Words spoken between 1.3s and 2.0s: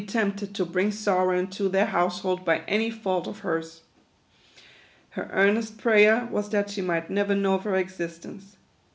into their